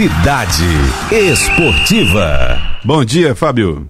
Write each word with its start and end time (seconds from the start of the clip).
Cidade 0.00 0.64
Esportiva. 1.12 2.58
Bom 2.82 3.04
dia, 3.04 3.34
Fábio. 3.34 3.86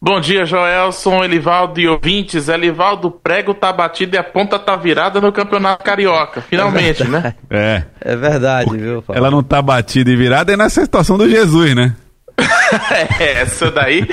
Bom 0.00 0.18
dia, 0.18 0.46
Joelson, 0.46 1.22
Elivaldo 1.22 1.78
e 1.78 1.86
ouvintes. 1.86 2.48
Elivaldo, 2.48 3.10
prego 3.10 3.52
tá 3.52 3.70
batido 3.70 4.16
e 4.16 4.18
a 4.18 4.24
ponta 4.24 4.58
tá 4.58 4.74
virada 4.74 5.20
no 5.20 5.30
Campeonato 5.30 5.84
Carioca. 5.84 6.40
Finalmente, 6.40 7.02
é 7.02 7.06
né? 7.06 7.34
É. 7.50 7.82
É 8.00 8.16
verdade, 8.16 8.74
viu, 8.74 9.02
Fábio? 9.02 9.18
Ela 9.18 9.30
não 9.30 9.42
tá 9.42 9.60
batida 9.60 10.10
e 10.10 10.16
virada 10.16 10.50
é 10.50 10.56
nessa 10.56 10.80
situação 10.80 11.18
do 11.18 11.28
Jesus, 11.28 11.74
né? 11.74 11.94
é, 13.20 13.42
essa 13.42 13.70
daí, 13.70 14.08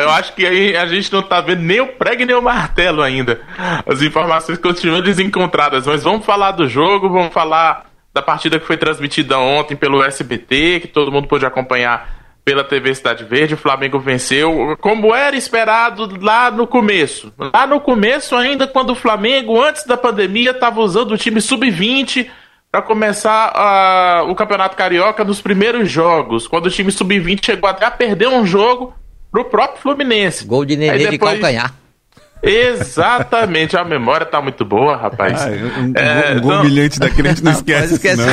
eu 0.00 0.08
acho 0.08 0.34
que 0.34 0.46
aí 0.46 0.74
a 0.74 0.86
gente 0.86 1.12
não 1.12 1.20
tá 1.20 1.42
vendo 1.42 1.60
nem 1.60 1.82
o 1.82 1.88
prego 1.88 2.24
nem 2.24 2.34
o 2.34 2.40
martelo 2.40 3.02
ainda. 3.02 3.38
As 3.86 4.00
informações 4.00 4.56
continuam 4.56 5.02
desencontradas, 5.02 5.86
mas 5.86 6.02
vamos 6.02 6.24
falar 6.24 6.52
do 6.52 6.66
jogo, 6.66 7.10
vamos 7.10 7.34
falar 7.34 7.87
da 8.12 8.22
partida 8.22 8.58
que 8.58 8.66
foi 8.66 8.76
transmitida 8.76 9.38
ontem 9.38 9.76
pelo 9.76 10.02
SBT, 10.02 10.80
que 10.80 10.88
todo 10.88 11.12
mundo 11.12 11.28
pôde 11.28 11.46
acompanhar 11.46 12.18
pela 12.44 12.64
TV 12.64 12.94
Cidade 12.94 13.24
Verde. 13.24 13.54
O 13.54 13.58
Flamengo 13.58 13.98
venceu, 13.98 14.76
como 14.80 15.14
era 15.14 15.36
esperado 15.36 16.18
lá 16.20 16.50
no 16.50 16.66
começo. 16.66 17.32
Lá 17.38 17.66
no 17.66 17.80
começo, 17.80 18.34
ainda 18.34 18.66
quando 18.66 18.90
o 18.90 18.94
Flamengo, 18.94 19.62
antes 19.62 19.84
da 19.84 19.96
pandemia, 19.96 20.52
estava 20.52 20.80
usando 20.80 21.12
o 21.12 21.18
time 21.18 21.40
sub-20 21.40 22.26
para 22.72 22.82
começar 22.82 24.24
uh, 24.24 24.30
o 24.30 24.34
Campeonato 24.34 24.76
Carioca 24.76 25.24
nos 25.24 25.40
primeiros 25.40 25.90
jogos. 25.90 26.46
Quando 26.46 26.66
o 26.66 26.70
time 26.70 26.90
sub-20 26.90 27.44
chegou 27.44 27.68
até 27.68 27.84
a 27.84 27.90
perder 27.90 28.28
um 28.28 28.46
jogo 28.46 28.94
pro 29.30 29.44
próprio 29.44 29.82
Fluminense. 29.82 30.44
Gol 30.44 30.64
de 30.64 30.76
Nenê 30.76 30.98
depois... 30.98 31.12
de 31.12 31.18
calcanhar. 31.18 31.74
Exatamente, 32.42 33.76
a 33.76 33.84
memória 33.84 34.24
tá 34.24 34.40
muito 34.40 34.64
boa, 34.64 34.96
rapaz. 34.96 35.42
Ah, 35.42 35.48
um, 35.48 35.92
é, 35.94 36.36
um 36.36 36.40
gol 36.40 36.64
então... 36.64 36.98
daquele 37.00 37.28
a 37.28 37.32
gente 37.32 37.44
não 37.44 37.52
esquece. 37.52 37.94
esquece 37.94 38.16
não. 38.16 38.26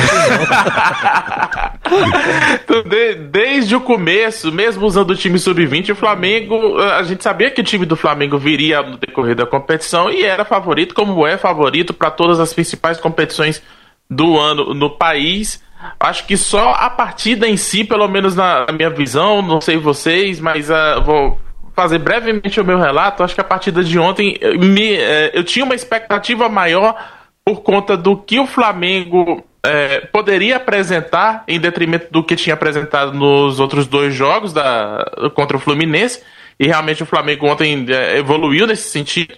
então, 2.62 2.82
de, 2.84 3.14
desde 3.14 3.74
o 3.74 3.80
começo, 3.80 4.52
mesmo 4.52 4.86
usando 4.86 5.10
o 5.10 5.16
time 5.16 5.38
sub-20, 5.38 5.90
o 5.90 5.96
Flamengo, 5.96 6.78
a 6.78 7.02
gente 7.02 7.22
sabia 7.22 7.50
que 7.50 7.60
o 7.60 7.64
time 7.64 7.84
do 7.84 7.96
Flamengo 7.96 8.38
viria 8.38 8.82
no 8.82 8.96
decorrer 8.96 9.34
da 9.34 9.46
competição 9.46 10.10
e 10.10 10.22
era 10.22 10.44
favorito, 10.44 10.94
como 10.94 11.26
é 11.26 11.36
favorito 11.36 11.92
para 11.92 12.10
todas 12.10 12.38
as 12.38 12.54
principais 12.54 13.00
competições 13.00 13.62
do 14.08 14.38
ano 14.38 14.72
no 14.72 14.90
país. 14.90 15.60
Acho 15.98 16.26
que 16.26 16.36
só 16.36 16.70
a 16.72 16.88
partida 16.88 17.46
em 17.46 17.56
si, 17.56 17.84
pelo 17.84 18.08
menos 18.08 18.34
na 18.34 18.66
minha 18.72 18.90
visão, 18.90 19.42
não 19.42 19.60
sei 19.60 19.76
vocês, 19.76 20.40
mas 20.40 20.70
uh, 20.70 21.02
vou 21.04 21.40
fazer 21.76 21.98
brevemente 21.98 22.58
o 22.58 22.64
meu 22.64 22.78
relato, 22.78 23.22
acho 23.22 23.34
que 23.34 23.40
a 23.40 23.44
partida 23.44 23.84
de 23.84 23.98
ontem 23.98 24.38
eh, 24.40 24.56
me, 24.56 24.94
é, 24.94 25.30
eu 25.34 25.44
tinha 25.44 25.62
uma 25.62 25.74
expectativa 25.74 26.48
maior 26.48 26.96
por 27.44 27.60
conta 27.60 27.96
do 27.98 28.16
que 28.16 28.40
o 28.40 28.46
Flamengo 28.46 29.44
é, 29.62 30.00
poderia 30.00 30.56
apresentar 30.56 31.44
em 31.46 31.60
detrimento 31.60 32.06
do 32.10 32.24
que 32.24 32.34
tinha 32.34 32.54
apresentado 32.54 33.12
nos 33.12 33.60
outros 33.60 33.86
dois 33.86 34.14
jogos 34.14 34.54
da, 34.54 35.04
contra 35.34 35.58
o 35.58 35.60
Fluminense. 35.60 36.22
E 36.58 36.66
realmente 36.66 37.02
o 37.02 37.06
Flamengo 37.06 37.46
ontem 37.46 37.86
é, 37.90 38.16
evoluiu 38.16 38.66
nesse 38.66 38.88
sentido, 38.88 39.34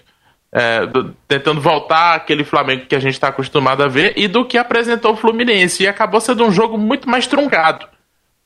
do, 0.93 1.13
tentando 1.27 1.61
voltar 1.61 2.15
aquele 2.15 2.43
Flamengo 2.43 2.85
que 2.87 2.95
a 2.95 2.99
gente 2.99 3.13
está 3.13 3.27
acostumado 3.27 3.83
a 3.83 3.87
ver, 3.87 4.13
e 4.15 4.27
do 4.27 4.45
que 4.45 4.57
apresentou 4.57 5.11
o 5.11 5.17
Fluminense. 5.17 5.83
E 5.83 5.87
acabou 5.87 6.21
sendo 6.21 6.45
um 6.45 6.51
jogo 6.51 6.77
muito 6.77 7.07
mais 7.07 7.27
truncado 7.27 7.85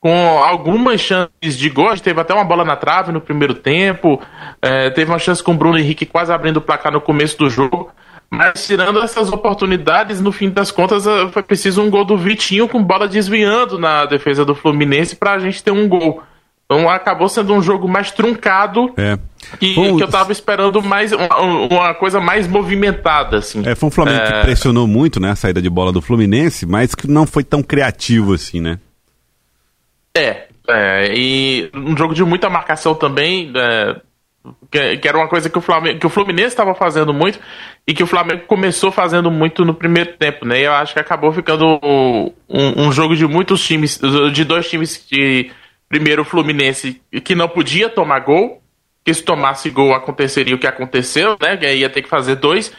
com 0.04 0.44
algumas 0.44 1.00
chances 1.00 1.58
de 1.58 1.70
gol. 1.70 1.96
Teve 1.98 2.20
até 2.20 2.34
uma 2.34 2.44
bola 2.44 2.66
na 2.66 2.76
trave 2.76 3.14
no 3.14 3.22
primeiro 3.22 3.54
tempo. 3.54 4.22
É, 4.62 4.90
teve 4.90 5.10
uma 5.10 5.18
chance 5.18 5.42
com 5.42 5.54
o 5.54 5.56
Bruno 5.56 5.80
Henrique 5.80 6.06
quase 6.06 6.30
abrindo 6.30 6.58
o 6.58 6.62
placar 6.62 6.92
no 6.92 7.00
começo 7.00 7.38
do 7.38 7.50
jogo. 7.50 7.90
Mas 8.30 8.68
tirando 8.68 9.02
essas 9.02 9.32
oportunidades, 9.32 10.20
no 10.20 10.34
fim 10.34 10.50
das 10.50 10.72
contas, 10.72 11.08
é, 11.08 11.30
foi 11.30 11.42
preciso 11.42 11.82
um 11.82 11.90
gol 11.90 12.04
do 12.04 12.18
Vitinho 12.18 12.68
com 12.68 12.84
bola 12.84 13.08
desviando 13.08 13.80
na 13.80 14.06
defesa 14.06 14.44
do 14.44 14.54
Fluminense 14.54 15.16
para 15.16 15.36
a 15.36 15.40
gente 15.40 15.64
ter 15.64 15.72
um 15.72 15.88
gol. 15.88 16.22
Então 16.66 16.90
acabou 16.90 17.30
sendo 17.30 17.54
um 17.54 17.62
jogo 17.62 17.88
mais 17.88 18.12
truncado 18.12 18.94
é. 18.98 19.18
que, 19.58 19.74
que 19.74 19.80
eu 19.80 20.00
estava 20.00 20.34
esperando 20.34 20.82
mais 20.82 21.14
uma, 21.14 21.40
uma, 21.40 21.94
coisa 21.94 22.20
mais 22.20 22.46
movimentada. 22.46 23.38
Assim. 23.38 23.62
É, 23.66 23.74
foi 23.74 23.88
um 23.88 23.92
Flamengo 23.92 24.22
é... 24.22 24.32
que 24.32 24.42
pressionou 24.42 24.86
muito 24.86 25.22
né, 25.22 25.32
a 25.32 25.36
saída 25.38 25.62
de 25.62 25.70
bola 25.70 25.94
do 25.94 26.02
Fluminense, 26.02 26.66
mas 26.66 26.94
que 26.94 27.08
não 27.08 27.26
foi 27.26 27.46
tão 27.46 27.64
criativo 27.64 28.34
assim, 28.34 28.60
né? 28.60 28.80
É, 30.16 30.48
é, 30.70 31.14
e 31.16 31.72
um 31.74 31.98
jogo 31.98 32.14
de 32.14 32.24
muita 32.24 32.48
marcação 32.48 32.94
também, 32.94 33.52
é, 33.56 34.00
que, 34.70 34.98
que, 34.98 35.08
era 35.08 35.18
uma 35.18 35.28
coisa 35.28 35.50
que 35.50 35.58
o 35.58 35.62
Flamengo, 35.62 36.00
que 36.00 36.06
o 36.06 36.10
Fluminense 36.10 36.50
estava 36.50 36.76
fazendo 36.76 37.12
muito 37.12 37.40
e 37.88 37.94
que 37.96 38.04
o 38.04 38.08
Flamengo 38.08 38.44
começou 38.46 38.92
fazendo 38.92 39.32
muito 39.32 39.66
no 39.66 39.74
primeiro 39.74 40.14
tempo, 40.18 40.46
né? 40.46 40.60
E 40.60 40.64
eu 40.66 40.74
acho 40.74 40.94
que 40.94 41.00
acabou 41.00 41.32
ficando 41.32 41.80
um, 42.48 42.86
um 42.88 42.92
jogo 42.92 43.16
de 43.16 43.26
muitos 43.26 43.66
times, 43.66 44.00
de 44.32 44.44
dois 44.44 44.70
times 44.70 45.04
de 45.10 45.52
primeiro 45.90 46.22
o 46.22 46.26
Fluminense 46.26 47.02
que 47.24 47.34
não 47.34 47.48
podia 47.48 47.90
tomar 47.90 48.20
gol, 48.20 48.62
que 49.04 49.14
se 49.14 49.24
tomasse 49.24 49.70
gol 49.70 49.94
aconteceria 49.94 50.56
o 50.56 50.60
que 50.60 50.68
aconteceu, 50.68 51.38
né? 51.42 51.58
Que 51.58 51.74
ia 51.74 51.90
ter 51.90 52.04
que 52.04 52.10
fazer 52.10 52.36
dois. 52.36 52.72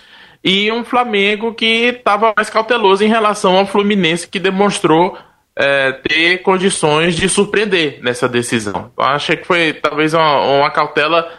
E 0.42 0.70
um 0.70 0.84
Flamengo 0.84 1.52
que 1.52 1.86
estava 1.86 2.32
mais 2.36 2.48
cauteloso 2.48 3.02
em 3.02 3.08
relação 3.08 3.56
ao 3.56 3.66
Fluminense 3.66 4.28
que 4.28 4.38
demonstrou 4.38 5.18
é, 5.56 5.92
ter 5.92 6.38
condições 6.38 7.14
de 7.14 7.28
surpreender 7.28 8.00
nessa 8.02 8.28
decisão. 8.28 8.90
Eu 8.98 9.04
achei 9.04 9.36
que 9.36 9.46
foi 9.46 9.72
talvez 9.72 10.12
uma, 10.12 10.40
uma, 10.40 10.70
cautela 10.70 11.30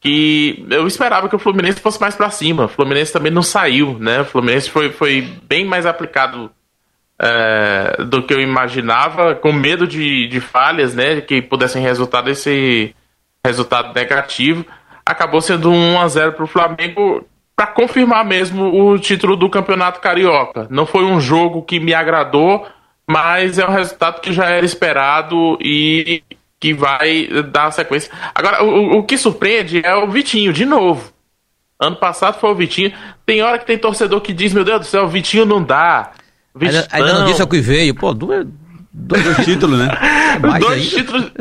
que 0.00 0.64
eu 0.70 0.86
esperava 0.86 1.28
que 1.28 1.36
o 1.36 1.38
Fluminense 1.38 1.80
fosse 1.80 2.00
mais 2.00 2.14
para 2.14 2.30
cima. 2.30 2.66
O 2.66 2.68
Fluminense 2.68 3.12
também 3.12 3.32
não 3.32 3.42
saiu, 3.42 3.98
né? 3.98 4.20
O 4.20 4.24
Fluminense 4.24 4.70
foi, 4.70 4.92
foi 4.92 5.22
bem 5.42 5.64
mais 5.64 5.86
aplicado 5.86 6.50
é, 7.18 8.02
do 8.04 8.22
que 8.22 8.34
eu 8.34 8.40
imaginava, 8.40 9.34
com 9.34 9.52
medo 9.52 9.86
de, 9.86 10.28
de 10.28 10.40
falhas, 10.40 10.94
né? 10.94 11.20
Que 11.20 11.42
pudessem 11.42 11.82
resultar 11.82 12.20
desse 12.20 12.94
resultado 13.44 13.92
negativo. 13.94 14.64
Acabou 15.04 15.40
sendo 15.40 15.70
um 15.70 15.94
1 15.94 16.00
a 16.00 16.08
0 16.08 16.32
para 16.32 16.44
o 16.44 16.48
Flamengo 16.48 17.26
para 17.56 17.66
confirmar 17.68 18.24
mesmo 18.24 18.64
o 18.64 18.98
título 18.98 19.36
do 19.36 19.48
Campeonato 19.48 20.00
Carioca. 20.00 20.66
Não 20.70 20.86
foi 20.86 21.04
um 21.04 21.20
jogo 21.20 21.62
que 21.62 21.78
me 21.78 21.94
agradou 21.94 22.66
mas 23.08 23.58
é 23.58 23.66
um 23.66 23.72
resultado 23.72 24.20
que 24.20 24.32
já 24.32 24.46
era 24.46 24.64
esperado 24.64 25.58
e 25.60 26.22
que 26.58 26.72
vai 26.72 27.28
dar 27.50 27.70
sequência. 27.70 28.10
Agora, 28.34 28.64
o, 28.64 28.98
o 28.98 29.02
que 29.02 29.18
surpreende 29.18 29.82
é 29.84 29.94
o 29.94 30.10
Vitinho, 30.10 30.52
de 30.52 30.64
novo. 30.64 31.12
Ano 31.78 31.96
passado 31.96 32.38
foi 32.40 32.50
o 32.50 32.54
Vitinho. 32.54 32.92
Tem 33.26 33.42
hora 33.42 33.58
que 33.58 33.66
tem 33.66 33.76
torcedor 33.76 34.20
que 34.20 34.32
diz: 34.32 34.52
Meu 34.52 34.64
Deus 34.64 34.80
do 34.80 34.86
céu, 34.86 35.04
o 35.04 35.08
Vitinho 35.08 35.44
não 35.44 35.62
dá. 35.62 36.12
Ainda, 36.58 36.88
ainda, 36.90 37.12
não 37.18 37.26
disse 37.26 37.42
o 37.42 37.46
que 37.46 37.60
veio. 37.60 37.94
Pô, 37.94 38.14
dois, 38.14 38.46
dois 38.92 39.44
títulos, 39.44 39.78
né? 39.78 39.88
dois 40.58 40.88
títulos. 40.88 41.32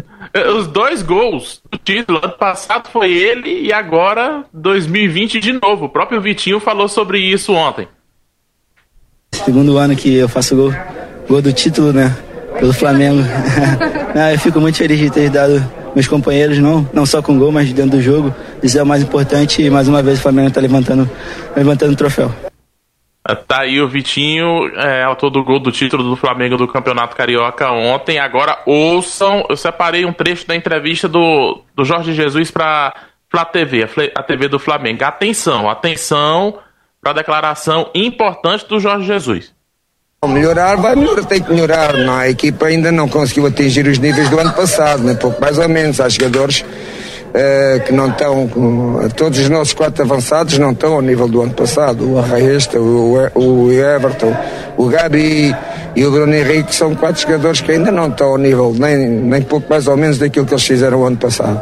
Os 0.58 0.68
dois 0.68 1.02
gols 1.04 1.62
do 1.72 1.78
título. 1.78 2.20
Ano 2.22 2.34
passado 2.34 2.90
foi 2.90 3.14
ele 3.14 3.68
e 3.68 3.72
agora 3.72 4.44
2020 4.52 5.40
de 5.40 5.54
novo. 5.54 5.86
O 5.86 5.90
próprio 5.90 6.20
Vitinho 6.20 6.60
falou 6.60 6.90
sobre 6.90 7.20
isso 7.20 7.54
ontem. 7.54 7.88
Segundo 9.32 9.78
ano 9.78 9.96
que 9.96 10.16
eu 10.16 10.28
faço 10.28 10.56
gol 10.56 10.74
gol 11.28 11.42
do 11.42 11.54
título, 11.54 11.94
né? 11.94 12.16
Pelo 12.60 12.74
Flamengo. 12.74 13.22
ah, 14.16 14.34
eu 14.34 14.40
fico 14.40 14.60
muito 14.60 14.78
feliz 14.78 15.00
de 15.00 15.10
ter 15.10 15.30
dado 15.30 15.64
meus 15.96 16.08
companheiros, 16.08 16.60
não, 16.60 16.88
não 16.94 17.06
só 17.06 17.22
com 17.22 17.38
gol, 17.38 17.52
mas 17.52 17.72
dentro 17.72 17.98
do 17.98 18.02
jogo. 18.02 18.34
Isso 18.62 18.78
é 18.78 18.84
o 18.84 18.86
mais 18.86 19.04
importante 19.04 19.62
e 19.62 19.70
mais 19.70 19.88
uma 19.88 20.02
vez 20.02 20.20
o 20.20 20.22
Flamengo 20.22 20.48
está 20.48 20.62
levantando, 20.62 21.10
levantando 21.56 21.94
o 21.94 21.96
troféu. 21.96 22.32
Tá 23.48 23.62
aí 23.62 23.80
o 23.80 23.88
Vitinho, 23.88 24.68
é, 24.76 25.04
autor 25.04 25.30
do 25.30 25.44
gol 25.46 25.58
do 25.58 25.72
título 25.72 26.04
do 26.04 26.16
Flamengo 26.18 26.58
do 26.58 26.68
Campeonato 26.68 27.16
Carioca 27.16 27.72
ontem. 27.72 28.20
Agora 28.20 28.62
ouçam, 28.66 29.46
eu 29.50 29.56
separei 29.56 30.04
um 30.04 30.12
trecho 30.12 30.46
da 30.46 30.56
entrevista 30.56 31.08
do, 31.08 31.62
do 31.74 31.86
Jorge 31.86 32.14
Jesus 32.14 32.52
para 32.52 32.94
Flá 33.30 33.46
TV, 33.46 33.88
a 34.14 34.24
TV 34.24 34.50
do 34.50 34.60
Flamengo. 34.60 35.06
Atenção, 35.06 35.70
atenção 35.70 36.60
para 37.02 37.12
a 37.12 37.16
declaração 37.16 37.90
importante 37.96 38.68
do 38.68 38.78
Jorge 38.78 39.08
Jesus. 39.08 39.54
Melhorar 40.28 40.76
vai 40.78 40.96
melhorar, 40.96 41.26
tem 41.26 41.42
que 41.42 41.52
melhorar. 41.52 41.94
Não, 41.98 42.16
a 42.16 42.30
equipa 42.30 42.68
ainda 42.68 42.92
não 42.92 43.08
conseguiu 43.08 43.46
atingir 43.46 43.88
os 43.88 43.98
níveis 43.98 44.30
do 44.30 44.40
ano 44.40 44.54
passado, 44.54 45.04
né? 45.04 45.14
pouco 45.16 45.40
mais 45.42 45.58
ou 45.58 45.68
menos. 45.68 46.00
Há 46.00 46.10
jogadores 46.10 46.62
uh, 46.62 47.84
que 47.86 47.92
não 47.92 48.10
estão, 48.10 48.50
todos 49.16 49.40
os 49.40 49.50
nossos 49.50 49.74
quatro 49.74 50.04
avançados 50.04 50.58
não 50.58 50.72
estão 50.72 50.94
ao 50.94 51.02
nível 51.02 51.28
do 51.28 51.42
ano 51.42 51.54
passado. 51.54 52.14
O 52.14 52.20
Arraesta, 52.20 52.80
o, 52.80 53.18
o 53.36 53.72
Everton, 53.72 54.36
o 54.78 54.88
Gabi 54.88 55.56
e 55.96 56.06
o 56.06 56.12
Bruno 56.12 56.34
Henrique 56.34 56.74
são 56.74 56.96
quatro 56.96 57.22
jogadores 57.22 57.62
que 57.62 57.72
ainda 57.72 57.92
não 57.92 58.08
estão 58.08 58.30
ao 58.30 58.38
nível, 58.38 58.74
nem, 58.78 58.98
nem 59.08 59.42
pouco 59.42 59.70
mais 59.70 59.88
ou 59.88 59.98
menos 59.98 60.18
daquilo 60.18 60.46
que 60.46 60.54
eles 60.54 60.66
fizeram 60.66 61.02
o 61.02 61.06
ano 61.06 61.18
passado. 61.18 61.62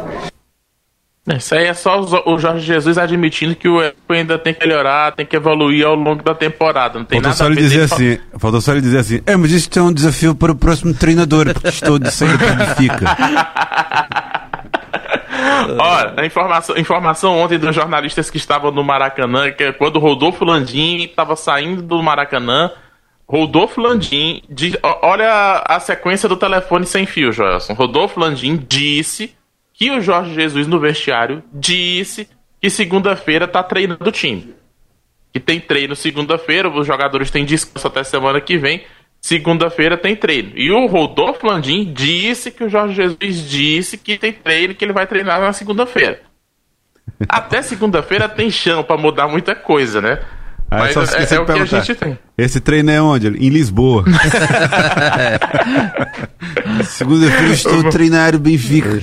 Isso 1.24 1.54
aí 1.54 1.66
é 1.66 1.74
só 1.74 2.00
o 2.26 2.36
Jorge 2.36 2.66
Jesus 2.66 2.98
admitindo 2.98 3.54
que 3.54 3.68
o 3.68 3.80
elenco 3.80 3.96
ainda 4.12 4.36
tem 4.40 4.52
que 4.52 4.66
melhorar, 4.66 5.12
tem 5.12 5.24
que 5.24 5.36
evoluir 5.36 5.86
ao 5.86 5.94
longo 5.94 6.20
da 6.20 6.34
temporada. 6.34 6.98
Não 6.98 7.06
tem 7.06 7.20
falta 7.20 7.28
nada 7.28 7.38
só 7.38 7.44
a 7.44 7.48
ver 7.48 7.56
dizer 7.56 7.82
assim, 7.82 8.16
fal... 8.16 8.40
Falta 8.40 8.60
só 8.60 8.72
lhe 8.72 8.80
dizer 8.80 8.98
assim, 8.98 9.20
é, 9.24 9.36
mas 9.36 9.52
isto 9.52 9.78
é 9.78 9.82
um 9.82 9.92
desafio 9.92 10.34
para 10.34 10.50
o 10.50 10.56
próximo 10.56 10.92
treinador, 10.92 11.52
porque 11.54 11.68
estou 11.68 11.96
de 11.96 12.10
sair 12.10 12.36
para 12.36 12.54
Benfica. 12.54 13.16
Olha, 15.78 16.14
a 16.18 16.26
informação, 16.26 16.76
informação 16.76 17.38
ontem 17.38 17.56
dos 17.56 17.72
jornalistas 17.72 18.28
que 18.28 18.36
estavam 18.36 18.72
no 18.72 18.82
Maracanã, 18.82 19.52
que 19.52 19.62
é 19.62 19.72
quando 19.72 19.96
o 19.96 20.00
Rodolfo 20.00 20.44
Landim 20.44 21.04
estava 21.04 21.36
saindo 21.36 21.82
do 21.82 22.02
Maracanã, 22.02 22.68
Rodolfo 23.28 23.80
Landim, 23.80 24.42
de, 24.50 24.76
olha 24.82 25.62
a 25.68 25.78
sequência 25.78 26.28
do 26.28 26.36
telefone 26.36 26.84
sem 26.84 27.06
fio, 27.06 27.30
Joelson. 27.30 27.74
Rodolfo 27.74 28.18
Landim 28.18 28.56
disse 28.68 29.32
que 29.72 29.90
o 29.90 30.00
Jorge 30.00 30.34
Jesus 30.34 30.66
no 30.66 30.78
vestiário 30.78 31.42
disse 31.52 32.28
que 32.60 32.70
segunda-feira 32.70 33.48
tá 33.48 33.62
treinando 33.62 34.08
o 34.08 34.12
time. 34.12 34.54
Que 35.32 35.40
tem 35.40 35.58
treino 35.58 35.96
segunda-feira, 35.96 36.68
os 36.68 36.86
jogadores 36.86 37.30
têm 37.30 37.44
descanso 37.44 37.86
até 37.86 38.04
semana 38.04 38.40
que 38.40 38.58
vem. 38.58 38.84
Segunda-feira 39.20 39.96
tem 39.96 40.14
treino. 40.16 40.52
E 40.54 40.70
o 40.70 40.86
Rodolfo 40.86 41.46
Landim 41.46 41.92
disse 41.92 42.50
que 42.50 42.64
o 42.64 42.68
Jorge 42.68 42.94
Jesus 42.94 43.48
disse 43.48 43.96
que 43.96 44.18
tem 44.18 44.32
treino, 44.32 44.74
que 44.74 44.84
ele 44.84 44.92
vai 44.92 45.06
treinar 45.06 45.40
na 45.40 45.52
segunda-feira. 45.52 46.20
Até 47.28 47.62
segunda-feira 47.62 48.28
tem 48.28 48.50
chão 48.50 48.82
para 48.82 48.96
mudar 48.96 49.28
muita 49.28 49.54
coisa, 49.54 50.00
né? 50.00 50.18
Ah, 50.70 50.78
Mas 50.78 50.94
só 50.94 51.02
é, 51.02 51.34
é 51.34 51.40
o 51.40 51.44
que 51.44 51.52
a 51.52 51.64
gente 51.64 51.94
tem. 51.94 52.18
Esse 52.36 52.60
treino 52.60 52.90
é 52.90 53.00
onde? 53.00 53.28
Em 53.28 53.48
Lisboa. 53.50 54.04
Segunda-feira 56.84 57.46
eu 57.46 57.52
estou 57.52 57.90
treinando 57.90 58.38
Benfica. 58.38 58.98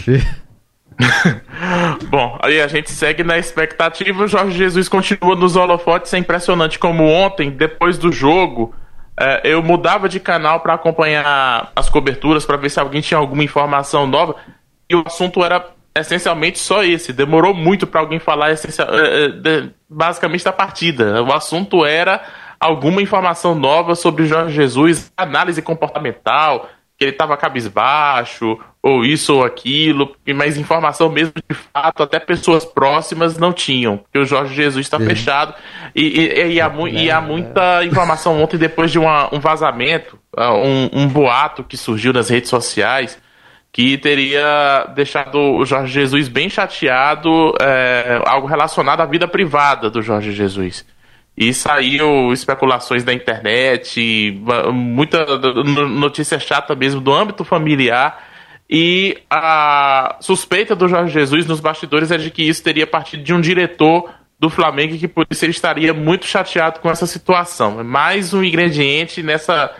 Bom, 2.10 2.38
aí 2.42 2.62
a 2.62 2.68
gente 2.68 2.92
segue 2.92 3.24
na 3.24 3.38
expectativa. 3.38 4.24
O 4.24 4.28
Jorge 4.28 4.58
Jesus 4.58 4.90
continua 4.90 5.36
nos 5.36 5.56
holofotes. 5.56 6.14
É 6.14 6.18
impressionante 6.18 6.78
como 6.78 7.06
ontem, 7.08 7.50
depois 7.50 7.98
do 7.98 8.12
jogo, 8.12 8.74
eh, 9.20 9.42
eu 9.46 9.64
mudava 9.64 10.10
de 10.10 10.20
canal 10.20 10.60
para 10.60 10.74
acompanhar 10.74 11.72
as 11.76 11.90
coberturas, 11.90 12.46
para 12.46 12.58
ver 12.58 12.70
se 12.70 12.80
alguém 12.80 13.02
tinha 13.02 13.18
alguma 13.18 13.44
informação 13.44 14.06
nova. 14.06 14.36
E 14.90 14.96
o 14.96 15.04
assunto 15.06 15.44
era 15.44 15.66
essencialmente 15.96 16.60
só 16.60 16.84
esse. 16.84 17.14
Demorou 17.14 17.54
muito 17.54 17.88
para 17.88 18.02
alguém 18.02 18.20
falar 18.20 18.52
essencial, 18.52 18.88
eh, 18.92 19.26
eh, 19.26 19.28
de- 19.30 19.70
basicamente 19.90 20.44
da 20.44 20.52
partida. 20.52 21.24
O 21.24 21.32
assunto 21.34 21.86
era 21.86 22.22
alguma 22.60 23.02
informação 23.02 23.56
nova 23.56 23.96
sobre 23.96 24.26
Jorge 24.26 24.54
Jesus, 24.54 25.12
análise 25.16 25.62
comportamental, 25.62 26.68
que 27.00 27.06
ele 27.06 27.12
estava 27.12 27.38
cabisbaixo, 27.38 28.60
ou 28.84 29.06
isso 29.06 29.36
ou 29.36 29.44
aquilo, 29.46 30.14
mas 30.36 30.58
informação 30.58 31.10
mesmo 31.10 31.32
de 31.50 31.56
fato, 31.56 32.04
até 32.04 32.20
pessoas 32.20 32.66
próximas 32.66 33.38
não 33.38 33.54
tinham, 33.54 33.98
porque 34.00 34.20
o 34.20 34.26
Jorge 34.26 34.54
Jesus 34.54 34.86
está 34.86 35.00
fechado. 35.00 35.54
E, 35.96 36.04
e- 36.20 36.48
e 36.56 36.62
há, 36.62 36.70
mu- 36.70 36.88
e 36.90 37.10
há 37.10 37.22
muita 37.22 37.86
informação 37.86 38.42
ontem, 38.44 38.58
depois 38.58 38.92
de 38.92 39.00
uma- 39.00 39.34
um 39.34 39.40
vazamento, 39.40 40.20
ah, 40.36 40.54
um, 40.54 40.90
um 40.92 41.08
boato 41.08 41.64
que 41.64 41.78
surgiu 41.78 42.12
nas 42.12 42.30
redes 42.30 42.50
sociais, 42.50 43.18
que 43.72 43.98
teria 43.98 44.86
deixado 44.96 45.38
o 45.40 45.64
Jorge 45.66 45.94
Jesus 45.94 46.28
bem 46.28 46.50
chateado, 46.50 47.54
é, 47.62 48.22
algo 48.26 48.46
relacionado 48.48 49.00
à 49.02 49.06
vida 49.06 49.28
privada 49.28 49.90
do 49.90 50.02
Jorge 50.02 50.32
Jesus. 50.34 50.86
E 51.40 51.54
saiu 51.54 52.34
especulações 52.34 53.06
da 53.06 53.14
internet, 53.14 54.38
muita 54.74 55.26
no- 55.26 55.88
notícia 55.88 56.38
chata 56.38 56.76
mesmo 56.76 57.00
do 57.00 57.14
âmbito 57.14 57.46
familiar. 57.46 58.28
E 58.70 59.18
a 59.30 60.18
suspeita 60.20 60.76
do 60.76 60.90
Jorge 60.90 61.14
Jesus 61.14 61.46
nos 61.46 61.62
bastidores 61.62 62.12
é 62.12 62.18
de 62.18 62.30
que 62.30 62.44
isso 62.44 62.62
teria 62.62 62.86
partido 62.86 63.24
de 63.24 63.34
um 63.34 63.40
diretor 63.40 64.10
do 64.38 64.50
Flamengo 64.50 64.98
que 64.98 65.08
por 65.08 65.26
isso 65.30 65.46
ele 65.46 65.52
estaria 65.52 65.94
muito 65.94 66.26
chateado 66.26 66.82
com 66.82 66.92
essa 66.92 67.08
situação. 67.08 67.80
É 67.80 67.84
mais 67.84 68.34
um 68.34 68.44
ingrediente 68.44 69.24
nessa, 69.24 69.74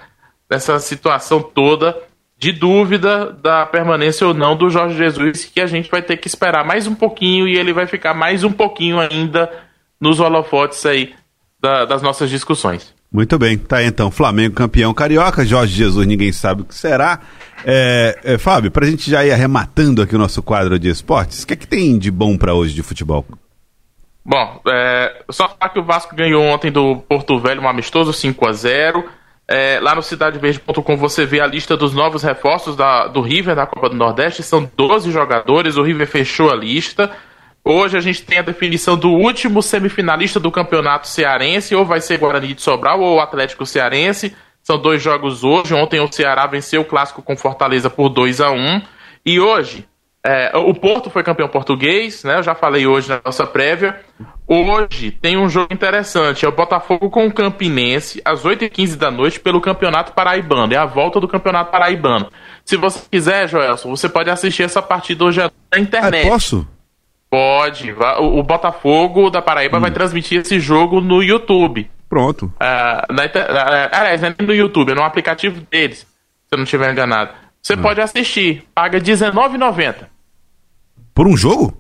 nessa 0.50 0.80
situação 0.80 1.42
toda 1.42 1.96
de 2.38 2.54
dúvida 2.54 3.34
da 3.34 3.66
permanência 3.66 4.26
ou 4.26 4.34
não 4.34 4.56
do 4.56 4.70
Jorge 4.70 4.98
Jesus, 4.98 5.44
que 5.44 5.60
a 5.60 5.68
gente 5.68 5.92
vai 5.92 6.02
ter 6.02 6.16
que 6.16 6.30
esperar 6.30 6.64
mais 6.64 6.88
um 6.88 6.96
pouquinho 6.96 7.50
e 7.50 7.58
ele 7.58 7.74
vai 7.74 7.86
ficar 7.86 8.14
mais 8.14 8.46
um 8.46 8.52
pouquinho 8.52 8.98
ainda 8.98 9.52
nos 10.00 10.22
holofotes 10.22 10.86
aí 10.86 11.14
da- 11.62 11.86
das 11.86 12.02
nossas 12.02 12.30
discussões. 12.30 12.94
Muito 13.12 13.38
bem, 13.40 13.58
tá 13.58 13.78
aí 13.78 13.86
então. 13.88 14.12
Flamengo 14.12 14.54
campeão 14.56 14.94
carioca, 14.94 15.46
Jorge 15.46 15.74
Jesus, 15.74 16.06
ninguém 16.06 16.32
sabe 16.32 16.62
o 16.62 16.66
que 16.66 16.76
será. 16.76 17.20
É, 17.66 18.20
é, 18.24 18.38
Fábio, 18.38 18.70
pra 18.72 18.86
gente 18.86 19.10
já 19.10 19.26
ir 19.26 19.32
arrematando 19.32 20.02
aqui 20.02 20.16
o 20.16 20.20
nosso 20.20 20.42
quadro 20.44 20.78
de 20.78 20.90
esportes, 20.90 21.44
o 21.44 21.48
que 21.48 21.54
é 21.54 21.58
que 21.58 21.68
tem 21.68 21.98
de 21.98 22.12
bom 22.12 22.38
pra 22.38 22.54
hoje 22.54 22.74
de 22.74 22.84
futebol? 22.84 23.26
Bom, 24.24 24.62
é, 24.68 25.24
só 25.32 25.50
falar 25.50 25.70
que 25.74 25.80
o 25.80 25.84
Vasco 25.84 26.16
ganhou 26.16 26.44
ontem 26.44 26.72
do 26.72 26.98
Porto 26.98 27.40
Velho 27.40 27.62
um 27.62 27.68
amistoso 27.68 28.14
5 28.14 28.48
a 28.48 28.54
0 28.54 29.04
É, 29.52 29.80
lá 29.82 29.96
no 29.96 30.04
cidadeverde.com 30.04 30.96
você 30.96 31.26
vê 31.26 31.42
a 31.42 31.48
lista 31.48 31.76
dos 31.76 31.92
novos 31.92 32.22
reforços 32.22 32.76
da- 32.76 33.08
do 33.08 33.20
River 33.20 33.56
da 33.56 33.66
Copa 33.66 33.90
do 33.90 33.96
Nordeste. 33.96 34.44
São 34.44 34.70
12 34.78 35.10
jogadores, 35.12 35.76
o 35.76 35.82
River 35.82 36.06
fechou 36.06 36.52
a 36.52 36.56
lista. 36.56 37.10
Hoje 37.64 37.98
a 37.98 38.02
gente 38.02 38.24
tem 38.24 38.40
a 38.40 38.42
definição 38.44 38.98
do 38.98 39.10
último 39.10 39.62
semifinalista 39.62 40.40
do 40.40 40.52
campeonato 40.52 41.08
cearense, 41.08 41.76
ou 41.76 41.86
vai 41.86 42.02
ser 42.02 42.18
Guarani 42.18 42.54
de 42.54 42.62
Sobral 42.62 43.00
ou 43.02 43.20
Atlético 43.20 43.66
Cearense. 43.66 44.36
São 44.64 44.78
dois 44.80 45.02
jogos 45.02 45.44
hoje. 45.44 45.74
Ontem 45.74 46.00
o 46.00 46.12
Ceará 46.12 46.46
venceu 46.48 46.82
o 46.82 46.86
clássico 46.86 47.22
com 47.22 47.36
Fortaleza 47.38 47.90
por 47.90 48.10
2 48.10 48.42
a 48.42 48.52
1 48.52 48.82
E 49.26 49.40
hoje, 49.40 49.88
é, 50.26 50.52
o 50.58 50.74
Porto 50.74 51.10
foi 51.10 51.24
campeão 51.24 51.48
português, 51.48 52.24
né? 52.24 52.38
Eu 52.40 52.44
já 52.44 52.54
falei 52.56 52.86
hoje 52.88 53.10
na 53.10 53.22
nossa 53.24 53.46
prévia. 53.48 54.00
Hoje 54.48 55.12
tem 55.12 55.38
um 55.38 55.48
jogo 55.48 55.74
interessante, 55.74 56.44
é 56.44 56.48
o 56.48 56.52
Botafogo 56.52 57.10
com 57.10 57.28
o 57.28 57.32
Campinense, 57.32 58.20
às 58.26 58.44
8h15 58.44 58.96
da 58.98 59.12
noite, 59.12 59.40
pelo 59.40 59.62
Campeonato 59.62 60.12
Paraibano. 60.14 60.74
É 60.74 60.78
a 60.78 60.86
volta 60.86 61.20
do 61.20 61.28
Campeonato 61.28 61.72
Paraibano. 61.72 62.30
Se 62.66 62.76
você 62.76 63.00
quiser, 63.10 63.48
Joelson, 63.48 63.90
você 63.90 64.10
pode 64.10 64.30
assistir 64.30 64.64
essa 64.64 64.82
partida 64.82 65.24
hoje 65.24 65.40
na 65.40 65.52
Ah, 65.72 65.80
internet. 65.80 66.28
posso? 66.28 66.68
Pode. 67.30 67.92
O 67.92 68.40
o 68.40 68.44
Botafogo 68.44 69.30
da 69.30 69.42
Paraíba 69.42 69.80
vai 69.80 69.92
transmitir 69.92 70.42
esse 70.42 70.60
jogo 70.60 71.00
no 71.00 71.22
YouTube. 71.22 71.90
Pronto. 72.10 72.52
Ah, 72.60 73.06
na 73.12 73.26
inter- 73.26 73.46
ah, 73.50 73.90
aliás, 73.92 74.24
é 74.24 74.36
no 74.42 74.54
YouTube, 74.54 74.92
é 74.92 74.96
no 74.96 75.04
aplicativo 75.04 75.62
deles, 75.70 76.00
se 76.00 76.08
eu 76.52 76.58
não 76.58 76.64
estiver 76.64 76.92
enganado. 76.92 77.32
Você 77.62 77.78
pode 77.78 78.02
assistir, 78.02 78.64
paga 78.74 78.98
R$19,90 78.98 80.08
Por 81.14 81.28
um 81.28 81.38
jogo? 81.38 81.78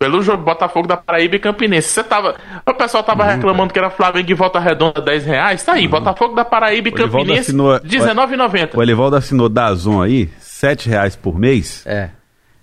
pelo 0.00 0.22
jogo 0.22 0.44
Botafogo 0.44 0.86
da 0.86 0.96
Paraíba 0.96 1.34
e 1.34 1.38
Campinense. 1.40 1.88
Você 1.88 2.04
tava, 2.04 2.36
o 2.64 2.72
pessoal 2.74 3.02
tava 3.02 3.24
reclamando 3.24 3.72
que 3.72 3.78
era 3.80 3.90
Flamengo 3.90 4.30
e 4.30 4.34
Volta 4.34 4.60
Redonda 4.60 5.00
10 5.02 5.26
reais. 5.26 5.64
Tá 5.64 5.72
aí, 5.72 5.88
Botafogo 5.88 6.36
da 6.36 6.44
Paraíba 6.44 6.88
e 6.88 6.92
O 6.92 6.94
Elivaldo 6.94 7.16
Campinense 7.18 7.40
assinou- 7.50 7.72
R$19,90. 7.72 8.76
O 8.76 8.82
Elivaldo 8.82 9.16
assinou 9.16 9.48
da 9.48 9.74
Zon 9.74 10.00
aí, 10.00 10.28
sete 10.38 10.88
reais 10.88 11.16
por 11.16 11.36
mês, 11.36 11.84
É. 11.84 12.10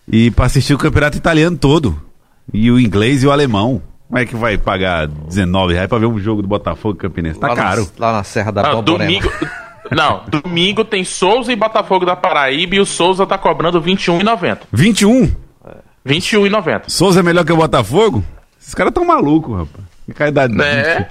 e 0.07 0.31
pra 0.31 0.45
assistir 0.45 0.73
o 0.73 0.77
campeonato 0.77 1.17
italiano 1.17 1.57
todo. 1.57 1.99
E 2.53 2.69
o 2.71 2.79
inglês 2.79 3.23
e 3.23 3.27
o 3.27 3.31
alemão. 3.31 3.81
Como 4.07 4.19
é 4.19 4.25
que 4.25 4.35
vai 4.35 4.57
pagar 4.57 5.07
19 5.07 5.73
reais 5.73 5.89
pra 5.89 5.97
ver 5.97 6.05
um 6.05 6.19
jogo 6.19 6.41
do 6.41 6.47
Botafogo 6.47 6.95
Campinense? 6.95 7.39
Tá 7.39 7.47
lá 7.47 7.55
caro. 7.55 7.89
Na, 7.97 8.05
lá 8.07 8.17
na 8.17 8.23
Serra 8.23 8.51
da 8.51 8.61
Ah, 8.69 8.81
domingo. 8.81 9.31
Não, 9.91 10.21
domingo 10.27 10.83
tem 10.85 11.03
Souza 11.03 11.51
e 11.51 11.55
Botafogo 11.55 12.05
da 12.05 12.15
Paraíba 12.15 12.75
e 12.75 12.79
o 12.79 12.85
Souza 12.85 13.25
tá 13.25 13.37
cobrando 13.37 13.79
R$21,90. 13.79 14.59
21? 14.71 15.31
21,90. 16.05 16.83
Souza 16.87 17.19
é 17.19 17.23
melhor 17.23 17.43
que 17.43 17.51
o 17.51 17.57
Botafogo? 17.57 18.23
Esses 18.61 18.75
caras 18.75 18.93
tão 18.93 19.05
malucos, 19.05 19.57
rapaz. 19.57 19.85
Que 20.05 20.13
caridade 20.13 20.59
É. 20.61 21.09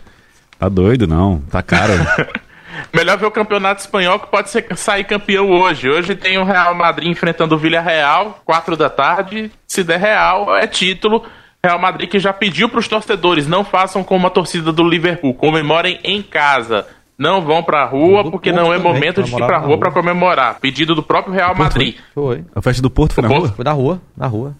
Tá 0.58 0.68
doido, 0.68 1.06
não. 1.06 1.40
Tá 1.50 1.62
caro. 1.62 1.92
Melhor 2.92 3.16
ver 3.18 3.26
o 3.26 3.30
campeonato 3.30 3.80
espanhol 3.80 4.18
que 4.18 4.26
pode 4.28 4.50
ser, 4.50 4.66
sair 4.76 5.04
campeão 5.04 5.50
hoje. 5.50 5.88
Hoje 5.88 6.14
tem 6.14 6.38
o 6.38 6.44
Real 6.44 6.74
Madrid 6.74 7.08
enfrentando 7.08 7.54
o 7.54 7.58
Villarreal, 7.58 8.40
4 8.44 8.76
da 8.76 8.88
tarde. 8.90 9.50
Se 9.66 9.82
der 9.84 9.98
Real, 10.00 10.54
é 10.56 10.66
título. 10.66 11.24
Real 11.62 11.78
Madrid 11.78 12.10
que 12.10 12.18
já 12.18 12.32
pediu 12.32 12.68
para 12.68 12.78
os 12.78 12.88
torcedores 12.88 13.46
não 13.46 13.64
façam 13.64 14.04
como 14.04 14.26
a 14.26 14.30
torcida 14.30 14.70
do 14.70 14.86
Liverpool, 14.86 15.32
comemorem 15.34 15.98
em 16.04 16.20
casa. 16.22 16.86
Não 17.16 17.40
vão 17.40 17.62
pra 17.62 17.84
rua 17.84 18.24
Do 18.24 18.30
porque 18.32 18.50
Porto 18.50 18.62
não 18.64 18.72
é 18.72 18.76
também, 18.76 18.92
momento 18.92 19.22
de 19.22 19.32
ir 19.32 19.36
pra 19.46 19.56
rua 19.58 19.78
para 19.78 19.90
comemorar. 19.92 20.58
Pedido 20.60 20.94
do 20.94 21.02
próprio 21.02 21.32
Real 21.32 21.54
Madrid. 21.54 21.96
Foi. 22.12 22.44
a 22.54 22.60
festa 22.60 22.82
do 22.82 22.90
Porto 22.90 23.14
foi 23.14 23.22
na 23.22 23.28
rua? 23.28 23.48
Foi 23.48 23.64
na 23.64 23.72
rua, 23.72 24.02
na 24.16 24.26
rua. 24.26 24.54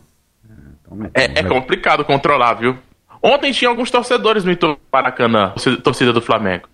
É, 1.14 1.40
é 1.40 1.42
complicado 1.42 2.04
controlar, 2.04 2.54
viu? 2.54 2.78
Ontem 3.20 3.52
tinha 3.52 3.68
alguns 3.68 3.90
torcedores 3.90 4.44
no 4.44 4.78
Maracanã, 4.92 5.50
torcida- 5.50 5.76
torcida 5.78 6.12
do 6.12 6.20
Flamengo. 6.20 6.68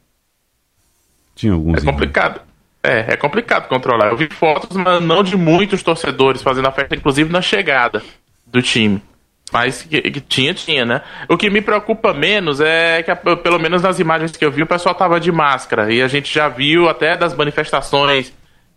Tinha 1.40 1.54
alguns. 1.54 1.82
É 1.82 1.86
complicado. 1.86 2.40
É, 2.82 3.14
é 3.14 3.16
complicado 3.16 3.66
controlar. 3.66 4.08
Eu 4.08 4.16
vi 4.16 4.28
fotos, 4.28 4.76
mas 4.76 5.02
não 5.02 5.22
de 5.22 5.38
muitos 5.38 5.82
torcedores 5.82 6.42
fazendo 6.42 6.68
a 6.68 6.70
festa, 6.70 6.94
inclusive 6.94 7.32
na 7.32 7.40
chegada 7.40 8.02
do 8.46 8.60
time. 8.60 9.02
Mas 9.50 9.82
que, 9.82 10.02
que 10.02 10.20
tinha, 10.20 10.52
tinha, 10.52 10.84
né? 10.84 11.00
O 11.28 11.38
que 11.38 11.48
me 11.48 11.62
preocupa 11.62 12.12
menos 12.12 12.60
é 12.60 13.02
que, 13.02 13.14
pelo 13.36 13.58
menos 13.58 13.80
nas 13.80 13.98
imagens 13.98 14.36
que 14.36 14.44
eu 14.44 14.50
vi, 14.50 14.62
o 14.62 14.66
pessoal 14.66 14.94
tava 14.94 15.18
de 15.18 15.32
máscara. 15.32 15.90
E 15.90 16.02
a 16.02 16.08
gente 16.08 16.32
já 16.32 16.46
viu 16.46 16.90
até 16.90 17.16
das 17.16 17.34
manifestações 17.34 18.32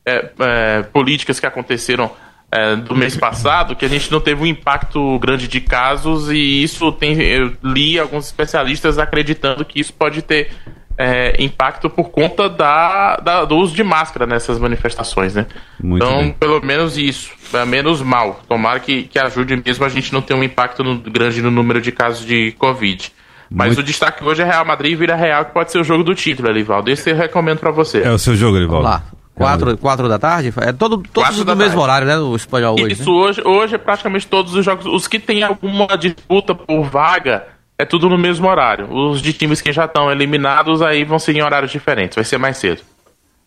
é, 0.06 0.30
é, 0.40 0.84
políticas 0.84 1.38
que 1.38 1.46
aconteceram 1.46 2.12
é, 2.50 2.78
do 2.78 2.96
mês 2.96 3.18
passado, 3.18 3.76
que 3.76 3.84
a 3.84 3.90
gente 3.90 4.10
não 4.10 4.22
teve 4.22 4.42
um 4.42 4.46
impacto 4.46 5.20
grande 5.20 5.50
de 5.50 5.60
casos, 5.60 6.32
e 6.32 6.64
isso 6.64 6.94
tem. 6.94 7.22
Eu 7.22 7.58
li 7.62 8.00
alguns 8.00 8.28
especialistas 8.28 8.98
acreditando 8.98 9.66
que 9.66 9.82
isso 9.82 9.94
pode 9.94 10.22
ter 10.22 10.50
é, 10.98 11.36
impacto 11.42 11.90
por 11.90 12.10
conta 12.10 12.48
da, 12.50 13.18
da- 13.18 13.46
do 13.46 13.56
uso 13.58 13.76
de 13.76 13.84
máscara 13.84 14.26
nessas 14.26 14.60
manifestações, 14.60 15.34
né? 15.36 15.46
Muito 15.82 16.06
então, 16.06 16.18
bem. 16.20 16.32
pelo 16.40 16.62
menos 16.66 16.98
isso. 16.98 17.32
É 17.54 17.66
menos 17.66 18.02
mal. 18.02 18.42
Tomara 18.48 18.80
que, 18.80 19.04
que 19.04 19.20
ajude 19.20 19.62
mesmo 19.64 19.86
a 19.86 19.90
gente 19.90 20.12
não 20.14 20.22
ter 20.22 20.34
um 20.34 20.44
impacto 20.44 20.84
no- 20.84 20.98
grande 21.00 21.42
no 21.42 21.52
número 21.52 21.80
de 21.82 21.92
casos 21.92 22.26
de 22.26 22.52
Covid. 22.54 23.12
Mas 23.50 23.68
Muito- 23.68 23.80
o 23.80 23.84
destaque 23.84 24.24
hoje 24.24 24.42
é 24.42 24.46
Real 24.46 24.66
Madrid 24.66 24.94
e 24.94 24.96
Vila 24.96 25.16
Real, 25.16 25.46
que 25.46 25.52
pode 25.54 25.72
ser 25.72 25.80
o 25.80 25.84
jogo 25.84 26.04
do 26.04 26.16
título, 26.16 26.50
Elivaldo. 26.50 26.90
Esse 26.90 27.12
eu 27.12 27.16
recomendo 27.16 27.60
pra 27.60 27.70
você. 27.72 28.00
É 28.02 28.10
o 28.12 28.18
seu 28.18 28.36
jogo, 28.36 28.54
Vamos 28.54 28.68
Rivaldo. 28.68 28.88
lá. 28.88 29.04
Quatro, 29.36 29.78
quatro 29.78 30.08
da 30.08 30.20
tarde? 30.20 30.54
É 30.62 30.72
todo, 30.72 31.04
todos 31.12 31.38
no 31.40 31.56
mesmo 31.56 31.58
tarde. 31.58 31.78
horário, 31.78 32.08
né? 32.08 32.18
O 32.20 32.36
espanhol 32.36 32.76
hoje. 32.80 32.94
Isso 32.94 33.12
hoje, 33.12 33.42
hoje 33.44 33.74
é 33.76 33.78
praticamente 33.80 34.28
todos 34.28 34.54
os 34.54 34.64
jogos. 34.64 34.86
Os 34.86 35.08
que 35.08 35.20
tem 35.20 35.42
alguma 35.42 35.88
disputa 35.98 36.54
por 36.54 36.84
vaga, 36.84 37.44
é 37.78 37.86
tudo 37.86 38.10
no 38.10 38.18
mesmo 38.18 38.48
horário. 38.48 38.92
Os 38.92 39.22
de 39.22 39.34
times 39.34 39.62
que 39.62 39.72
já 39.72 39.86
estão 39.86 40.12
eliminados 40.12 40.82
aí 40.82 41.04
vão 41.04 41.20
ser 41.20 41.36
em 41.36 41.42
horários 41.42 41.72
diferentes. 41.72 42.16
Vai 42.16 42.26
ser 42.26 42.38
mais 42.38 42.58
cedo. 42.58 42.82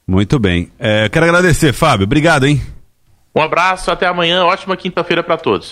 Muito 0.06 0.38
bem. 0.38 0.71
É, 0.78 1.09
quero 1.09 1.26
agradecer, 1.26 1.73
Fábio. 1.73 2.04
Obrigado, 2.04 2.47
hein? 2.47 2.61
Um 3.35 3.42
abraço, 3.42 3.90
até 3.90 4.06
amanhã. 4.06 4.45
Ótima 4.45 4.76
quinta-feira 4.76 5.23
pra 5.23 5.37
todos. 5.37 5.64